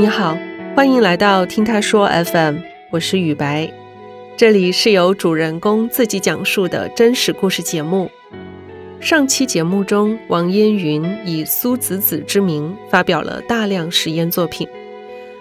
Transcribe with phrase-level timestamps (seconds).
[0.00, 0.34] 你好，
[0.74, 2.56] 欢迎来到听他说 FM，
[2.88, 3.70] 我是雨白，
[4.34, 8.10] 这里是由主人公自己讲述的真实故事节目。
[8.98, 14.66] 上期节目中，王烟云以苏子子之名发表了大量实验作品，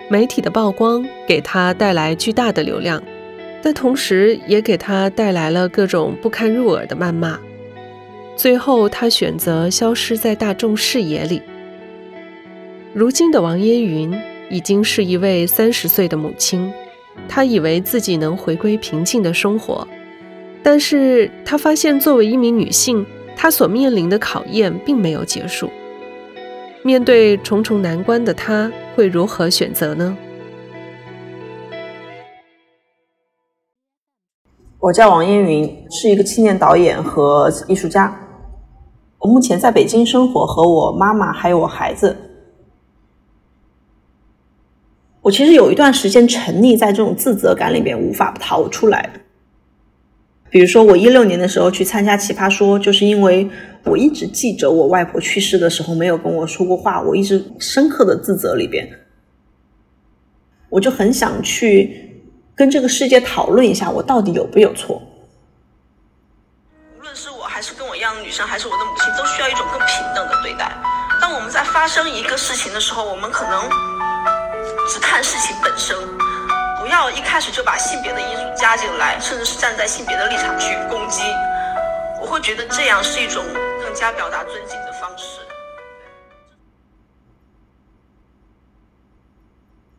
[0.10, 3.02] 媒体的曝光给他带来巨大的流量，
[3.64, 7.40] 但同时也给他带来了各种不堪入耳的谩骂。
[8.36, 11.42] 最后，他选择消失在大众视野里。
[12.94, 14.14] 如今的王烟云。
[14.50, 16.72] 已经是一位三十岁的母亲，
[17.28, 19.88] 她以为自己能回归平静的生活，
[20.64, 25.70] 但是她发现作为一名女性，她所面临的考验并没有结束。
[26.82, 30.18] 面对重重难关的她，会如何选择呢？
[34.80, 38.18] 我叫王燕云，是一个青年导演和艺术家。
[39.20, 42.16] 我目前在北京生活，和我妈妈还有我孩子。
[45.22, 49.10] 我其实有一段时间沉溺在这种自责感里边，无法逃出来。
[50.50, 53.48] 比如说，我一六年的时候去参加《奇葩说》，就是因为
[53.84, 58.90] 我一直记着我外婆去世的时候没有跟我说过话，我一直深刻的自责里边，
[60.70, 62.24] 我就很想去
[62.56, 65.02] 跟这个世界讨论一下，我到底有没有错。
[66.98, 70.72] 无论是我还是跟我一样的女生，还是我的母亲，都需要一种更平等的对待。
[71.22, 73.70] 当我们在发生一个事情的时候，我们可能。
[74.90, 75.96] 只看事情本身，
[76.82, 81.22] 不要一开始就把性别的因素加进来，甚至是站在性别的立场去攻击。
[82.20, 83.44] 我会觉得这样是一种
[83.86, 85.42] 更加表达尊敬的方式。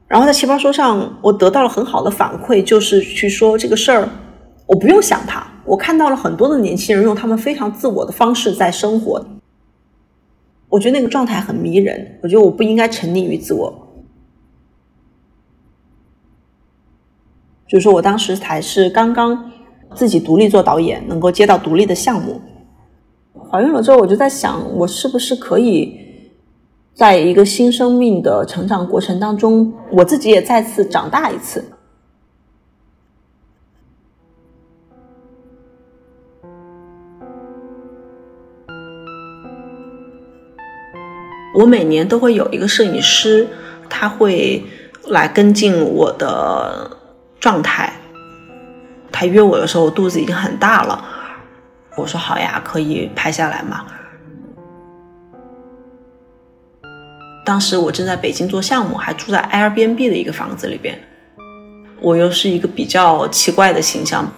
[0.08, 4.08] 然后在奇葩说上，我得到了很好的反馈，就是去说这个事儿，
[4.66, 5.46] 我不用想它。
[5.64, 9.24] 我看到了很多的年轻人用他们非常自我的方式在生活，
[10.68, 12.18] 我觉得那个状态很迷人。
[12.24, 13.86] 我觉得我不应该沉溺于自我。
[17.70, 19.48] 就是说我当时才是刚刚
[19.94, 22.40] 自己独立做导演，能够接到独立的项目。
[23.48, 25.96] 怀孕了之后，我就在想，我是不是可以
[26.92, 31.64] 在一个新生命的成长过程当中，我自己也再次长大一次。
[41.54, 43.46] 我每年都会有一个摄影师，
[43.88, 44.60] 他会
[45.06, 46.98] 来跟进我的。
[47.40, 47.90] 状态，
[49.10, 51.02] 他约我的时候，我肚子已经很大了。
[51.96, 53.86] 我说好呀，可以拍下来吗。
[57.44, 60.96] 当时我正在北京做项目，还住在 Airbnb 的一个房子里边。
[62.00, 64.30] 我又是一个比较奇怪的形象，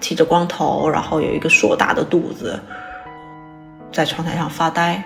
[0.00, 2.58] 剃着光头，然后有一个硕大的肚子，
[3.92, 5.02] 在窗台上发呆。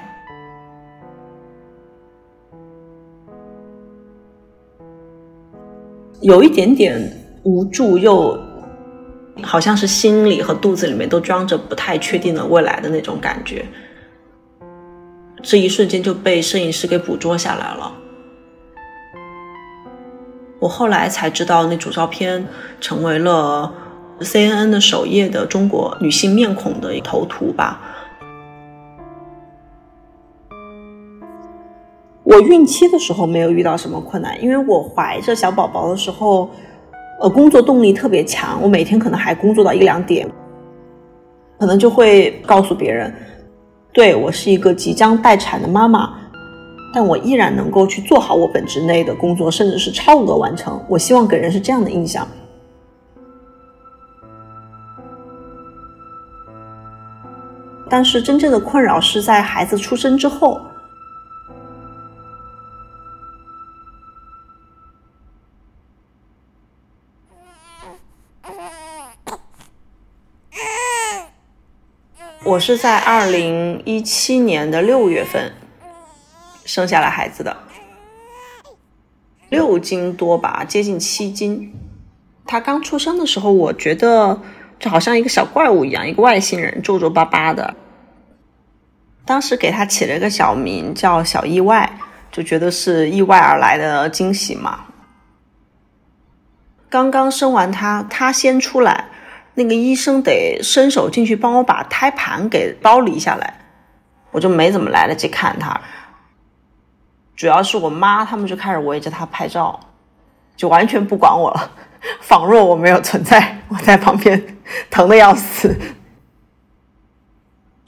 [6.24, 6.98] 有一点点
[7.42, 8.38] 无助，又
[9.42, 13.62] 好像是心里和肚子里面都装着不太确定的未来的那种感觉。
[15.42, 17.92] 这一瞬间就被摄影师给捕捉下来了。
[20.60, 22.48] 我后来才知道，那组照片
[22.80, 23.70] 成为了
[24.20, 27.93] CNN 的首页的中国女性面孔的一头图吧。
[32.24, 36.48] 我孕期的时候没有遇到什么困难，因为我怀着小宝宝的时候，
[37.20, 40.26] 呃，工作动力特别强，我每天可能还工作到一两点，
[41.58, 43.14] 可能就会告诉别人，
[43.92, 46.14] 对我是一个即将待产的妈妈，
[46.94, 50.82] 但我依然能够去做好我本职内的工作，甚至是超额完成。
[50.88, 52.26] 我希望给人是这样的印象。
[57.90, 60.58] 但是真正的困扰是在孩子出生之后。
[72.44, 75.50] 我是在二零一七年的六月份
[76.66, 77.56] 生下来孩子的，
[79.48, 81.74] 六斤多吧，接近七斤。
[82.44, 84.42] 他刚出生的时候，我觉得
[84.78, 87.74] 就好像一个小怪物一样，一个外星人，皱皱巴巴的。
[89.24, 91.98] 当时给他起了个小名叫“小意外”，
[92.30, 94.84] 就觉得是意外而来的惊喜嘛。
[96.90, 99.06] 刚刚生完他，他先出来。
[99.54, 103.60] 那个医生得伸手进去帮我把胎盘给剥离下来，
[104.32, 105.80] 我就没怎么来得及看他。
[107.36, 109.78] 主要是我妈他们就开始围着他拍照，
[110.56, 111.70] 就完全不管我了，
[112.20, 114.58] 仿若我没有存在，我在旁边
[114.90, 115.76] 疼的要死。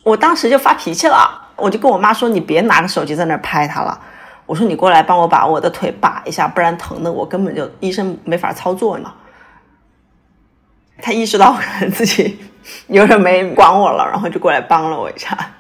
[0.03, 4.01] 我当时就发脾气了，我就跟我妈说：“你别拿个手机在那拍他了。”
[4.47, 9.13] 我说你过来帮我把我的腿把一下，不然疼的我根本就医生没法操作呢。
[11.01, 12.39] 他意识到可能自己
[12.89, 15.53] 有点没管我了，然后就过来帮了我一下。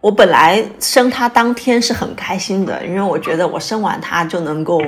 [0.00, 4.82] 我本来生他当天是很开心的，因为我觉得我生完他就能够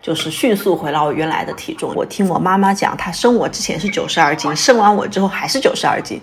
[0.00, 1.92] 就是迅速回到我原来的体重。
[1.96, 6.20] 我听我妈妈讲，她生我之前是九十二斤，生完我之后还是九十二斤。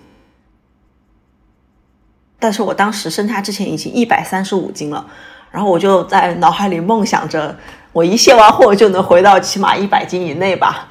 [2.40, 5.06] 但是我当时生他之前已经一百三十五斤了，
[5.52, 7.58] 然后我就在脑海里梦想着，
[7.94, 10.90] 我一卸完货就能回到起码一百斤以内吧。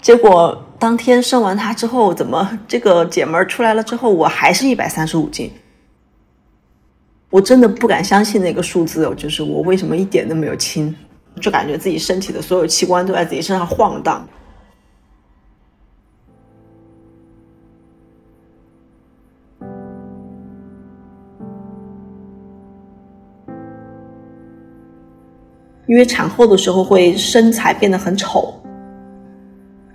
[0.00, 5.52] 结果当天生完他之后，怎么这个姐们儿出来了之后，我还是一百三十五斤？
[7.30, 10.94] 我真的不敢相信那个数字，就是我为什么一点都没有轻，
[11.40, 14.26] 就感觉自己身体的所有器官都在自己身上晃荡。
[25.86, 28.54] 因为产后的时候会身材变得很丑，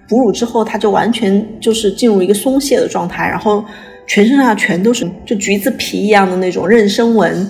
[0.07, 3.63] 哺乳之后它就完全就是进入一个松懈的状态，然后
[4.05, 7.49] 全身上全都是就橘子皮一样的那种妊娠纹。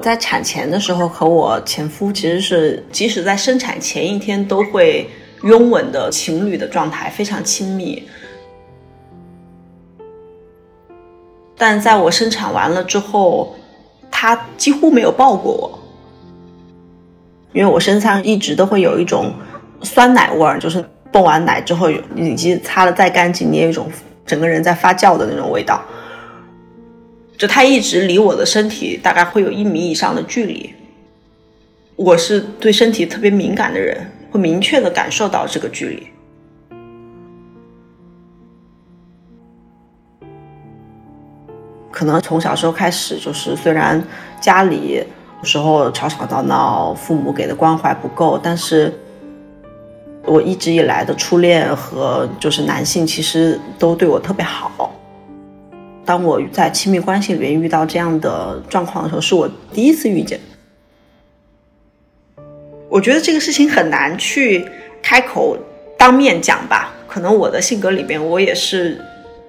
[0.00, 5.08] 在产前的时候和我前夫其实是即使在生产前一天都会
[5.42, 8.02] 拥吻的情侣的状态，非常亲密。
[11.56, 13.56] 但在我生产完了之后。
[14.16, 15.78] 他几乎没有抱过我，
[17.52, 19.34] 因为我身上一直都会有一种
[19.82, 23.90] 酸奶味儿，就是泵完奶之后，以及擦的再干净，你也有一种
[24.24, 25.82] 整个人在发酵的那种味道。
[27.36, 30.72] 就他一直离我的身体大概会有一米以上的距离。
[31.96, 36.06] 我是对身体特别敏感的人，会明确的感受到这个距离。
[41.94, 44.02] 可能从小时候开始，就是虽然
[44.40, 45.00] 家里
[45.38, 48.92] 有时候吵吵闹闹，父母给的关怀不够，但是
[50.24, 54.92] 我一直以来的初恋和就是男性其实都对我特别好。
[56.04, 60.40] 当我在亲密关系里面遇到这样的状况的时候，是我第一次遇见。
[62.88, 64.66] 我觉得这个事情很难去
[65.00, 65.56] 开口
[65.96, 69.00] 当面讲吧，可能我的性格里面，我也是。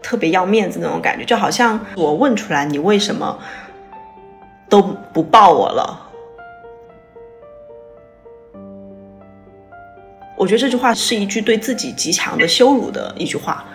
[0.05, 3.39] 特别要面子那种感觉，就好像我问出来你为什么
[4.69, 4.79] 都
[5.11, 5.99] 不抱我了？
[10.37, 13.65] 我觉得这句话是一句对自己极强的羞辱的一句话。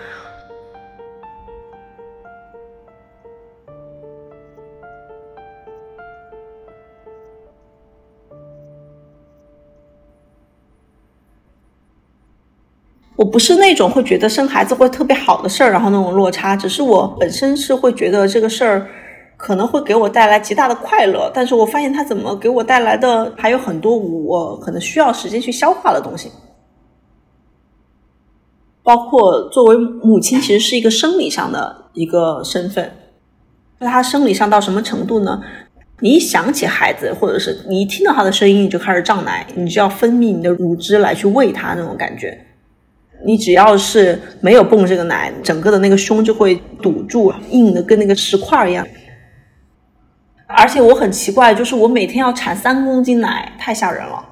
[13.20, 18.88] 我不是那种会觉得生孩子会特别好的事儿，然后那种落差，只是我本身是会觉得这个事儿
[19.36, 26.30] 可能会给我带来极大的快乐，但是我发现它怎么给我带来的还有很多我可能需要时间去消化的东西，
[28.82, 32.90] 包括作为母亲，其实是一个生理上的一个身份，
[33.80, 35.42] 那他生理上到什么程度呢？
[36.00, 42.46] 你一想起孩子，或者是你一听到他的声音，你就开始胀奶，你就要分泌你的乳汁来去喂他那种感觉。
[43.24, 48.86] 你只要是没有泵这个奶，整个的那个胸就会堵住，硬的跟那个石块一样。
[50.46, 54.26] 而且我很奇怪，就是我每天要产三公斤奶，太吓人了。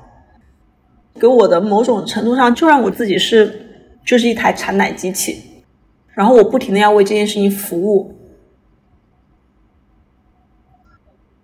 [1.20, 5.64] 给我的某种程度上，就让我自己是就是一台产奶机器，
[6.14, 8.14] 然后我不停的要为这件事情服务。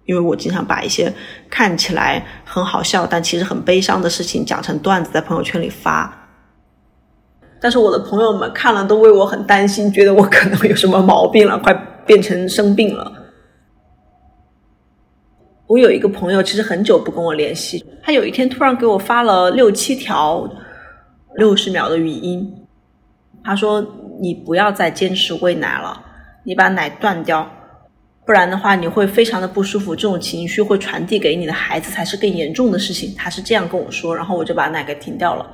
[0.07, 1.13] 因为我经常把一些
[1.49, 6.24] 看起来很好笑，但其实很悲伤的事情讲成段子，在朋友圈里发。
[7.61, 11.73] 但是我的朋友们看了都为我很担心，觉得我可能有什么毛病了， 快
[12.07, 13.13] 变成生病了。
[15.67, 20.47] 我有一个朋友，其实很久不跟我联系，他有一天突然给我发了六七条
[21.37, 22.67] 六十秒的语音，
[23.43, 23.85] 他说
[24.21, 26.05] ：“你不要再坚持喂奶了，
[26.45, 27.51] 你把奶断掉，
[28.27, 35.47] 不然的话你会非常的不舒服，这种情绪会传递给你的孩子才是更严重的事情。”他是这样跟我说，然后我就把奶给停掉了。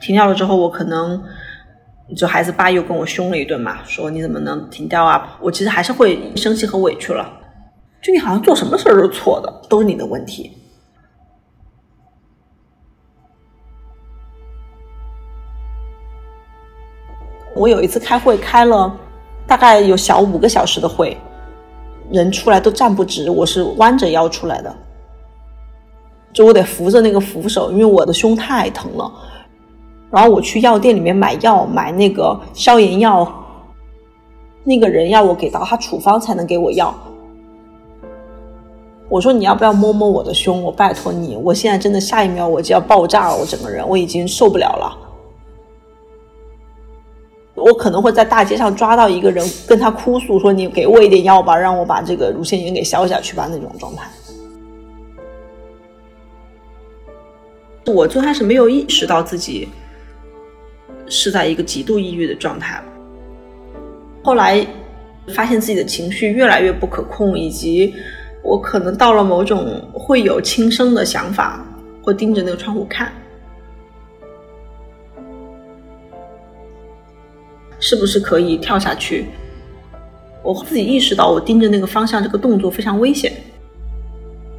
[0.00, 1.22] 停掉了之后，我可能
[2.16, 5.36] 就孩子爸又跟我凶了一顿嘛，说你怎么能停掉啊？
[5.40, 7.30] 我其实还是会生气和委屈了，
[8.02, 10.56] 就你好像做什么事儿都是错的，都是你的问题。
[17.54, 18.96] 我有一次开会开了
[19.46, 21.16] 大概有小五个小时的会，
[22.10, 24.74] 人出来都站不直，我是弯着腰出来的，
[26.32, 29.12] 就我得扶着那个扶手，因为我的胸太疼了。
[30.10, 33.32] 然后我去药店里面买药，买那个消炎药，
[34.64, 36.94] 那个人要我给到他处方才能给我药。
[39.08, 40.62] 我说你要不要摸摸我的胸？
[40.62, 44.96] 我拜托你，我现在真的下一秒我就要爆炸了，我整个人我已经受不了了。
[47.56, 54.08] 我可能会在大街上抓到一个人，跟他哭诉说：“你给我一点药吧，让我把这个乳腺炎给消下去吧。”那种状态。
[57.86, 59.68] 我最开始没有意识到自己。
[61.10, 62.80] 是在一个极度抑郁的状态，
[64.22, 64.64] 后来
[65.34, 67.92] 发现自己的情绪越来越不可控，以及
[68.42, 71.66] 我可能到了某种会有轻生的想法，
[72.00, 73.12] 会盯着那个窗户看，
[77.80, 79.26] 是不是可以跳下去？
[80.42, 83.32] 我自己意识到，我盯着那个方向这个动作非常危险。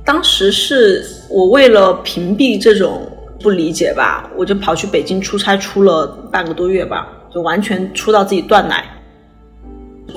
[0.06, 3.11] 当时是我为了屏蔽这种。
[3.42, 4.30] 不理解吧？
[4.38, 8.86] 我就跑去北京出差，出了半个多月吧，就完全出到自己断奶，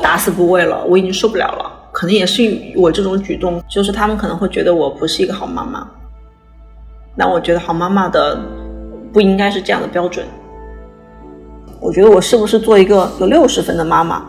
[0.03, 0.85] 打死不喂了。
[0.85, 1.71] 我已经受不了了。
[1.93, 2.43] 可能也是
[2.77, 5.87] 我这种举动，就是他们可能会觉得我不是一个好妈妈。
[7.15, 8.37] 那我觉得好妈妈的
[9.13, 10.27] 不应该是这样的标准。
[11.81, 14.25] 我觉得我是不是做一个有六十分的妈妈？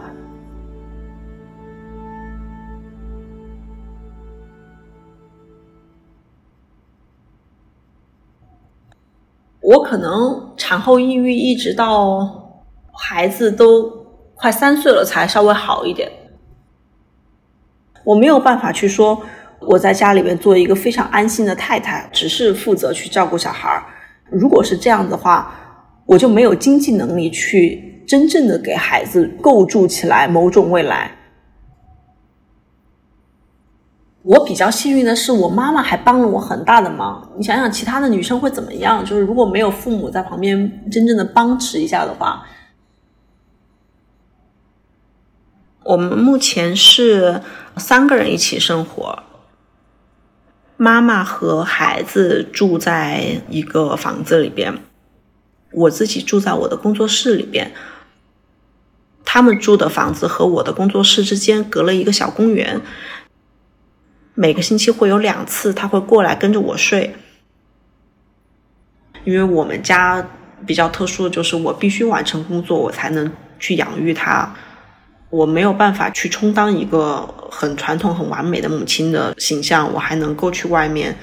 [9.66, 12.62] 我可能产后抑郁一直到
[12.94, 13.92] 孩子都
[14.36, 16.08] 快三岁了才稍微好一点。
[18.04, 19.20] 我没有办法去说
[19.60, 23.84] 我在家里面做一个非常安心的太太，只是负责去照顾小孩儿。
[24.30, 25.52] 如果是这样的话，
[26.06, 31.10] 我就没有经济能力去真正的给孩子构筑起来某种未来。
[34.26, 37.32] 我比较幸运的是，我妈妈还帮了我很大的忙。
[37.38, 39.06] 你想想，其他的女生会怎么样？
[39.06, 42.44] 就是如果没有父母在旁边真正的帮持一下的话，
[45.84, 47.44] 我们目前是
[47.78, 49.22] 三个人一起生活，
[50.76, 54.80] 妈妈和孩子住在一个房子里边，
[55.72, 57.72] 我自己住在我的工作室里边。
[59.28, 62.82] 他们住的房子和我的工作室之间隔了一个小公园。
[64.38, 67.16] 每个星期会有两次，他会过来跟着我睡，
[69.24, 70.28] 因为我们家
[70.66, 74.54] 比较特殊的就是我必须完成工作，我才能去养育他，
[75.30, 81.18] 我没有办法去充当一个很传统、很完美的母亲的形象，我还能够去外面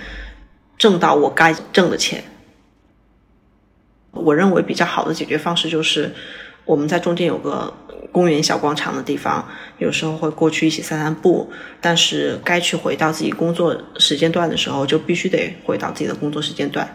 [0.79, 2.25] 挣到我该挣的钱。
[4.13, 6.15] 我认为比较好的解决方式就是
[6.65, 7.73] 我们在中间有个。
[8.13, 11.51] 公园小广场的地方，有时候会过去一起散散步。
[11.81, 16.87] 但是该去回到自己工作时间段的时候，就必须得回到自己的工作时间段。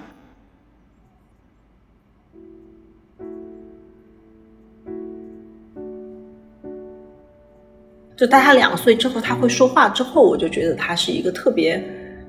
[8.16, 11.84] 就在他两岁之后，他会说话之后，我就觉得他是一个特别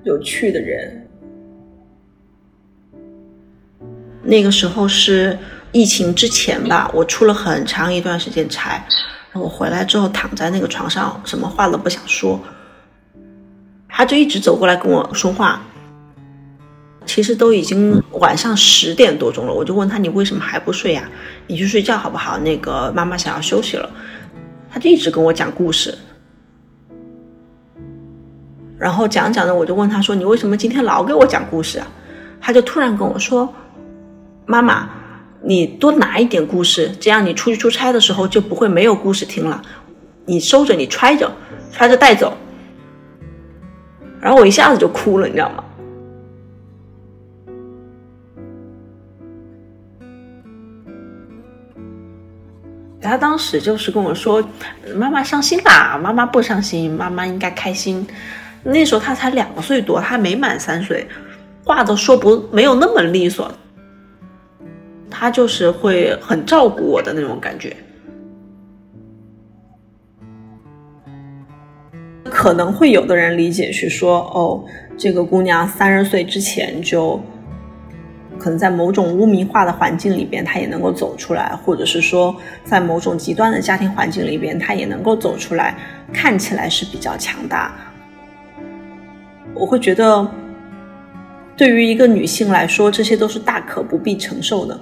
[0.05, 1.07] 有趣的人。
[4.23, 5.39] 那个时候是。
[5.73, 8.83] 疫情之前吧，我出了很长一段时间差，
[9.35, 12.41] 我回来之后躺在那个床上，什么话都不想说。
[13.89, 15.63] 他就一直走过来跟我说话。
[17.05, 21.09] 其实都已经晚上十点多钟了，我就问他：“你为什么还不睡呀？
[21.47, 22.39] 你去睡觉好不好？
[22.39, 23.89] 那个妈妈想要休息了。”
[24.71, 25.97] 他就一直跟我讲故事，
[28.79, 31.87] 然后讲讲的，我就问他说：“你为什么今天老给我讲故事啊？”
[32.41, 33.53] 他就突然跟我说
[34.45, 34.91] ：“妈妈。”
[35.43, 39.63] 你多拿一点故事，这样你出去出差的时候就不会没有故事听了。
[40.25, 41.33] 你收着，你揣着，
[41.73, 42.37] 揣着带走。
[44.21, 45.65] 然后我一下子就哭了，你知道吗？
[53.01, 54.47] 他当时就是跟我说
[54.95, 58.07] ：“妈妈伤心啦，妈妈不伤心，妈妈应该开心。”
[58.65, 61.09] 那时候他才两岁多，他还没满三岁，
[61.65, 63.51] 话都说不没有那么利索。
[65.21, 67.77] 他就是会很照顾我的那种感觉，
[72.23, 74.65] 可能会有的人理解是说，哦，
[74.97, 77.21] 这个姑娘三十岁之前就
[78.39, 82.33] 可能在某种污名化的环境里边，她也能够走出来，或者是说
[82.63, 85.77] 在某种极端的家庭环境里边，她也能够走出来，
[86.13, 87.75] 看起来是比较强大。
[89.53, 90.31] 我会觉得，
[91.57, 94.79] 对于一个女性来说，这些都是大可不必承受的。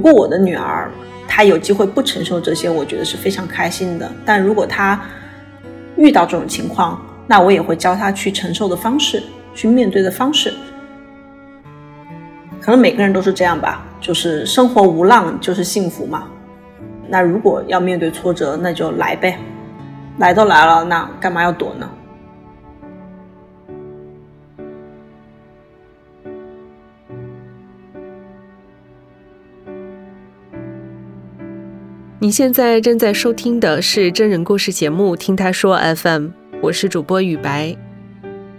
[0.00, 0.90] 如果我的女儿
[1.28, 4.10] 她有机会不承受这些，我觉得是非常开心的。
[4.24, 4.98] 但如果她
[5.94, 9.22] 遇到这种情况，那我也会教她去承受的方式。
[9.52, 10.54] 去面对的方式。
[12.62, 16.28] 可能每个人都是这样吧，就是生活无浪就是幸福嘛。
[17.08, 19.38] 那如果要面对挫折，那就来呗，
[20.16, 21.90] 来都来了，那干嘛要躲呢？
[32.22, 36.26] 你现在正在收听的是真人故事节目《听他说 FM》，
[36.60, 37.74] 我是主播雨白。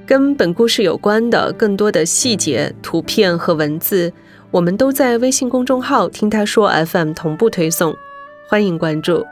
[0.04, 4.12] 跟本故事有关的更多的细节、图片和文字，
[4.50, 7.96] 我们都在微信公众号“听他说 FM” 同步推送，
[8.48, 9.24] 欢迎关注。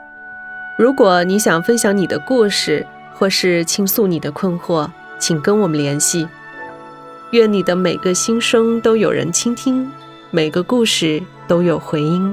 [0.78, 6.28] 如果你想分享你的故事，或是倾诉你的困惑，请跟我们联系。
[7.32, 9.90] 愿你的每个心声都有人倾听，
[10.30, 12.32] 每个故事都有回音。